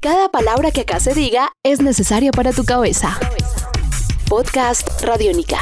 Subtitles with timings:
[0.00, 3.18] Cada palabra que acá se diga es necesaria para tu cabeza.
[4.28, 5.58] Podcast Radiónica.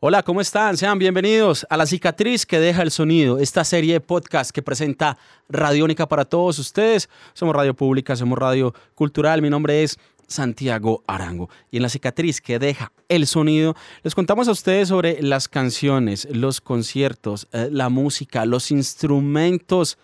[0.00, 0.78] Hola, ¿cómo están?
[0.78, 5.18] Sean bienvenidos a La Cicatriz que deja el sonido, esta serie de podcast que presenta
[5.50, 7.10] Radiónica para todos ustedes.
[7.34, 9.42] Somos radio pública, somos radio cultural.
[9.42, 11.50] Mi nombre es Santiago Arango.
[11.70, 16.26] Y en La Cicatriz que deja el sonido, les contamos a ustedes sobre las canciones,
[16.30, 19.98] los conciertos, eh, la música, los instrumentos,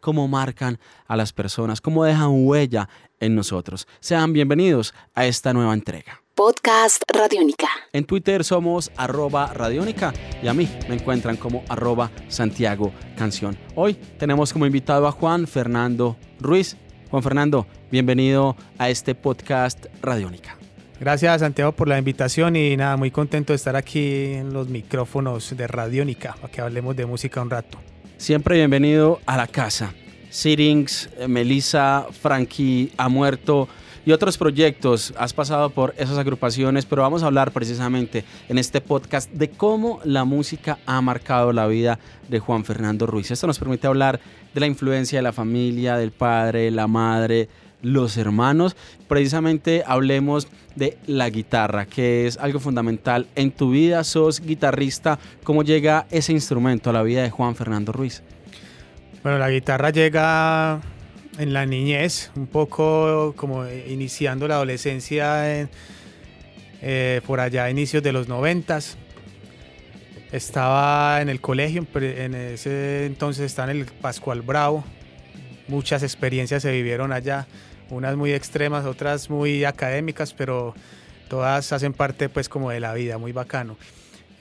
[0.00, 2.88] cómo marcan a las personas, cómo dejan huella
[3.20, 3.86] en nosotros.
[4.00, 6.22] Sean bienvenidos a esta nueva entrega.
[6.34, 7.66] Podcast Radiónica.
[7.92, 13.58] En Twitter somos arroba radiónica y a mí me encuentran como arroba Santiago Canción.
[13.74, 16.76] Hoy tenemos como invitado a Juan Fernando Ruiz.
[17.10, 20.56] Juan Fernando, bienvenido a este podcast Radiónica.
[21.00, 25.56] Gracias Santiago por la invitación y nada, muy contento de estar aquí en los micrófonos
[25.56, 27.78] de Radiónica para que hablemos de música un rato.
[28.18, 29.94] Siempre bienvenido a la casa.
[30.28, 33.68] Sirings, Melissa, Frankie ha muerto
[34.04, 35.14] y otros proyectos.
[35.16, 40.00] Has pasado por esas agrupaciones, pero vamos a hablar precisamente en este podcast de cómo
[40.02, 43.30] la música ha marcado la vida de Juan Fernando Ruiz.
[43.30, 44.18] Esto nos permite hablar
[44.52, 47.48] de la influencia de la familia, del padre, la madre,
[47.82, 48.76] los hermanos.
[49.06, 54.04] Precisamente hablemos de la guitarra, que es algo fundamental en tu vida.
[54.04, 55.18] Sos guitarrista.
[55.44, 58.22] ¿Cómo llega ese instrumento a la vida de Juan Fernando Ruiz?
[59.22, 60.80] Bueno, la guitarra llega
[61.38, 65.68] en la niñez, un poco como iniciando la adolescencia
[66.80, 68.96] eh, por allá inicios de los noventas.
[70.30, 74.84] Estaba en el colegio, en ese entonces estaba en el Pascual Bravo.
[75.68, 77.46] Muchas experiencias se vivieron allá,
[77.90, 80.74] unas muy extremas, otras muy académicas, pero
[81.28, 83.76] todas hacen parte pues como de la vida, muy bacano.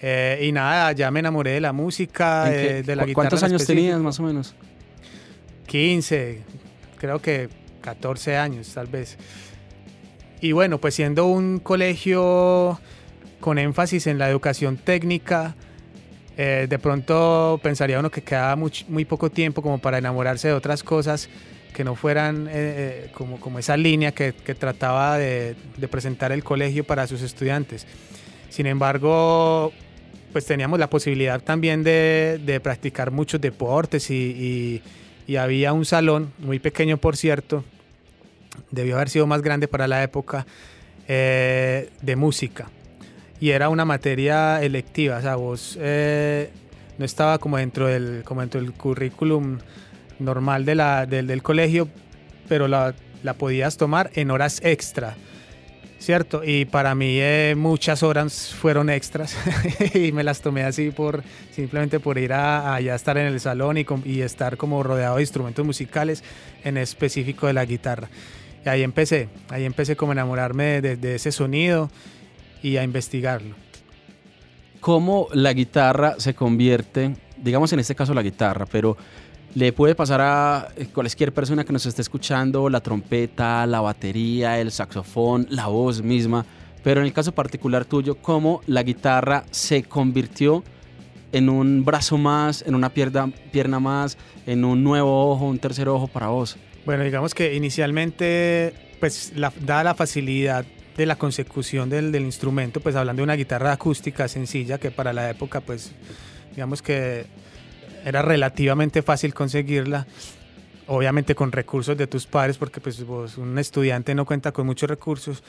[0.00, 3.14] Eh, y nada, ya me enamoré de la música, de, la guitarra.
[3.14, 4.54] ¿Cuántos años tenías más o menos?
[5.66, 6.42] 15,
[6.98, 7.48] creo que
[7.80, 9.16] 14 años tal vez.
[10.40, 12.78] Y bueno, pues siendo un colegio
[13.40, 15.54] con énfasis en la educación técnica,
[16.38, 20.82] eh, de pronto pensaría uno que quedaba muy, poco tiempo como para enamorarse de otras
[20.82, 21.30] cosas
[21.72, 25.56] que no fueran eh, eh, como, como esa línea que, trataba de,
[25.90, 27.86] presentar el colegio para sus estudiantes.
[28.50, 29.72] Sin embargo,
[30.32, 34.82] pues teníamos la posibilidad también de, practicar muchos deportes y,
[35.38, 37.64] había un salón, muy pequeño por cierto,
[38.70, 40.46] debió haber sido más grande para la época,
[41.08, 42.68] de música.
[43.40, 46.50] Y era una materia electiva, o sea, vos eh,
[46.98, 49.58] no estaba como dentro del, como dentro del currículum
[50.18, 51.88] normal de la, del, del colegio,
[52.48, 55.16] pero la, la podías tomar en horas extra.
[55.98, 56.42] ¿cierto?
[56.44, 59.36] Y para mí eh, muchas horas fueron extras
[59.94, 63.78] y me las tomé así por simplemente por ir a, a estar en el salón
[63.78, 66.22] y, y, estar como rodeado de instrumentos musicales,
[66.64, 68.08] en específico de la guitarra.
[68.64, 71.90] Y ahí empecé, ahí empecé como a enamorarme de, de ese sonido
[72.66, 73.54] y a investigarlo.
[74.80, 78.96] ¿Cómo la guitarra se convierte, digamos en este caso la guitarra, pero
[79.54, 84.58] le puede pasar a eh, cualquier persona que nos esté escuchando la trompeta, la batería,
[84.58, 86.44] el saxofón, la voz misma,
[86.82, 90.64] pero en el caso particular tuyo, cómo la guitarra se convirtió
[91.30, 95.88] en un brazo más, en una pierna, pierna más, en un nuevo ojo, un tercer
[95.88, 96.56] ojo para vos.
[96.84, 100.64] Bueno, digamos que inicialmente, pues la, dada la facilidad
[100.96, 105.12] de la consecución del, del instrumento, pues hablando de una guitarra acústica sencilla que para
[105.12, 105.92] la época, pues
[106.54, 107.26] digamos que
[108.04, 110.06] era relativamente fácil conseguirla,
[110.86, 113.00] obviamente con recursos de tus padres, porque pues
[113.36, 115.42] un estudiante no cuenta con muchos recursos,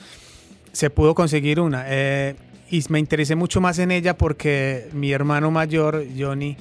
[0.72, 1.84] se pudo conseguir una.
[1.86, 2.34] Eh,
[2.70, 6.56] y me interesé mucho más en ella porque mi hermano mayor, Johnny,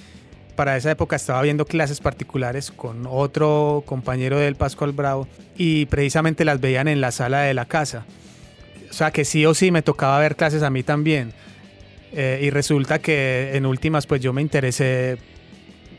[0.56, 5.28] para esa época estaba viendo clases particulares con otro compañero del Pascual Bravo
[5.58, 8.06] y precisamente las veían en la sala de la casa.
[8.90, 11.34] O sea que sí o sí me tocaba ver clases a mí también.
[12.14, 15.18] Eh, y resulta que en últimas pues yo me interesé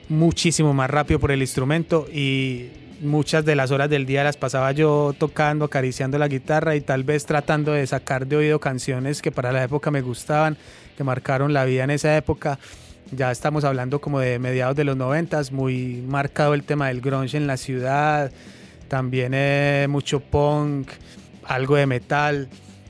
[0.08, 4.72] muchísimo más rápido por el instrumento y muchas de las horas del día las pasaba
[4.72, 9.30] yo tocando, acariciando la guitarra y tal vez tratando de sacar de oído canciones que
[9.30, 10.56] para la época me gustaban,
[10.96, 12.58] que marcaron la vida en esa época.
[13.12, 17.36] Ya estamos hablando como de mediados de los noventas, muy marcado el tema del grunge
[17.36, 18.32] en la ciudad,
[18.88, 20.88] también eh, mucho punk,
[21.44, 22.48] algo de metal.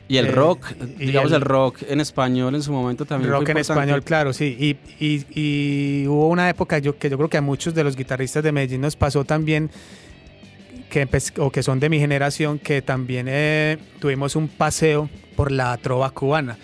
[0.08, 3.30] Y el eh, rock, digamos el, rock en español en su momento también.
[3.30, 4.56] Rock en español, claro, sí.
[4.58, 7.94] Y, y, y, hubo una época yo, que yo creo que a muchos de los
[7.94, 9.70] guitarristas de Medellín nos pasó también,
[10.88, 11.06] que,
[11.36, 16.10] o que son de mi generación, que también eh, tuvimos un paseo por la trova
[16.10, 16.56] cubana.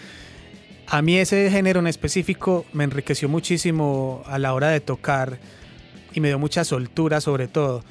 [0.86, 5.38] A mí ese género en específico me enriqueció muchísimo a la hora de tocar
[6.14, 7.84] y me dio mucha soltura sobre todo.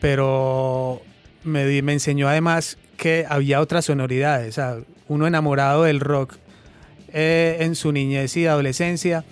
[0.00, 1.02] Pero
[1.42, 4.50] me, me enseñó además que había otras sonoridades.
[4.50, 4.76] O sea,
[5.08, 6.34] uno enamorado del rock
[7.12, 9.24] eh, en su niñez y adolescencia,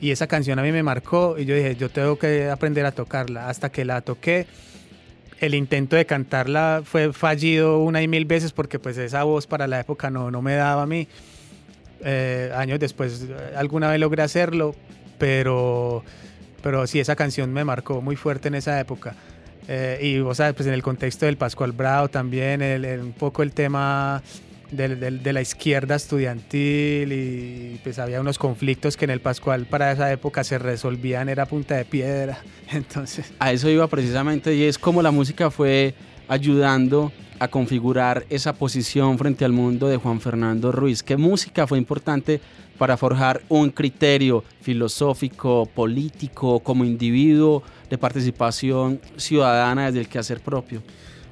[0.00, 2.92] Y esa canción a mí me marcó y yo dije, yo tengo que aprender a
[2.92, 3.48] tocarla.
[3.48, 4.46] Hasta que la toqué,
[5.40, 9.66] el intento de cantarla fue fallido una y mil veces porque pues esa voz para
[9.66, 11.08] la época no, no me daba a mí.
[12.04, 14.74] Eh, años después alguna vez logré hacerlo,
[15.18, 16.04] pero
[16.66, 19.14] pero sí, esa canción me marcó muy fuerte en esa época.
[19.68, 22.60] Eh, y, o sea, pues en el contexto del Pascual Bravo también,
[23.00, 24.20] un poco el tema
[24.72, 30.10] de, la izquierda estudiantil y pues había unos conflictos que en el Pascual para esa
[30.10, 32.40] época se resolvían, era punta de piedra.
[32.72, 33.32] Entonces.
[33.38, 35.94] A eso iba precisamente y es como la música fue
[36.26, 41.04] ayudando a configurar esa posición frente al mundo de Juan Fernando Ruiz.
[41.04, 42.40] ¿Qué música fue importante
[42.76, 50.82] para forjar un criterio filosófico, político, como individuo de participación ciudadana desde el quehacer propio?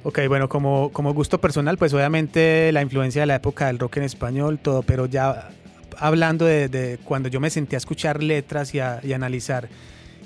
[0.03, 3.97] Ok, bueno, como, como gusto personal, pues obviamente la influencia de la época del rock
[3.97, 5.49] en español, todo, pero ya
[5.97, 9.67] hablando de, cuando yo me senté a escuchar letras y a, analizar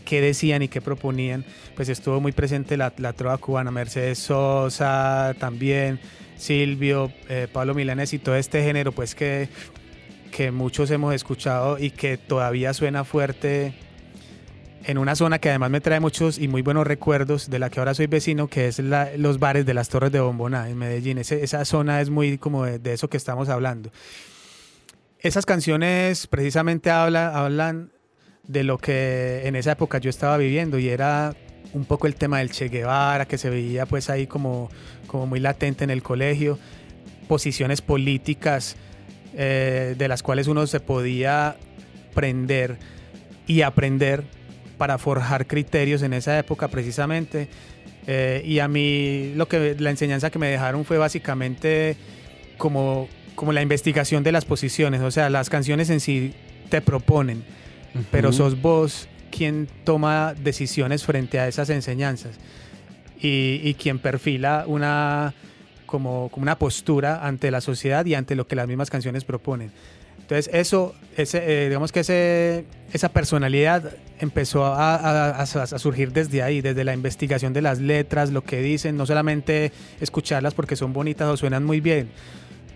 [0.03, 1.45] qué decían y qué proponían,
[1.75, 5.99] pues estuvo muy presente la, la trova cubana, Mercedes Sosa también,
[6.35, 9.49] Silvio, eh, Pablo Milanes y todo este género, pues que
[10.29, 13.73] que muchos hemos escuchado y que todavía suena fuerte
[14.85, 17.79] en una zona que además me trae muchos y muy buenos recuerdos de la que
[17.79, 21.17] ahora soy vecino, que es los bares de las Torres de Bombona en Medellín.
[21.17, 23.91] esa zona es muy como de, eso que estamos hablando.
[25.19, 27.91] Esas canciones precisamente habla, hablan
[28.47, 31.35] de lo que en esa época yo estaba viviendo y era
[31.73, 34.69] un poco el tema del Che Guevara, que se veía pues ahí como,
[35.07, 36.57] como muy latente en el colegio,
[37.27, 38.75] posiciones políticas
[39.35, 41.55] eh, de las cuales uno se podía
[42.13, 42.77] prender
[43.47, 44.23] y aprender
[44.77, 47.47] para forjar criterios en esa época precisamente.
[48.07, 51.95] Eh, y a mí lo que la enseñanza que me dejaron fue básicamente
[52.57, 56.33] como, como la investigación de las posiciones, o sea, las canciones en sí
[56.69, 57.43] te proponen,
[58.11, 62.37] pero sos vos quien toma decisiones frente a esas enseñanzas
[63.21, 65.33] y, y quien perfila una,
[65.89, 69.71] como, como, una postura ante la sociedad y ante lo que las mismas canciones proponen.
[70.19, 76.61] Entonces eso, ese, eh, digamos que ese, esa personalidad empezó a, a, surgir desde ahí,
[76.61, 81.27] desde la investigación de las letras, lo que dicen, no solamente escucharlas porque son bonitas
[81.27, 82.11] o suenan muy bien,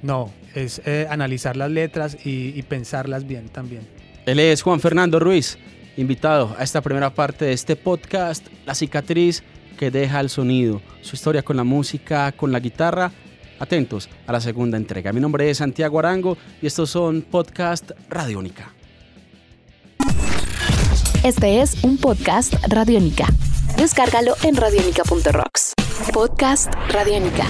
[0.02, 3.88] no, es eh, analizar las letras y, y pensarlas bien también.
[4.26, 5.60] Él es Juan Fernando Ruiz,
[5.96, 9.44] invitado a esta primera parte de este podcast, La cicatriz
[9.78, 13.12] que deja el sonido, su historia con la música, con la guitarra.
[13.60, 15.14] Atentos a la segunda entrega.
[15.14, 18.74] Mi nombre es Santiago Arango y estos son Podcast Radiónica.
[21.24, 23.26] Este es un podcast Radiónica.
[23.78, 25.74] Descárgalo en radiónica.rocks.
[26.12, 27.48] Podcast Radiónica.